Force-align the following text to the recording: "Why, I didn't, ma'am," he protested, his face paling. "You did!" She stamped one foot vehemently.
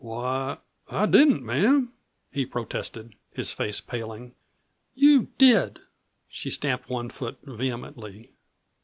"Why, 0.03 0.57
I 0.89 1.05
didn't, 1.05 1.43
ma'am," 1.45 1.93
he 2.31 2.43
protested, 2.47 3.13
his 3.33 3.51
face 3.51 3.79
paling. 3.81 4.33
"You 4.95 5.27
did!" 5.37 5.77
She 6.27 6.49
stamped 6.49 6.89
one 6.89 7.09
foot 7.11 7.37
vehemently. 7.43 8.31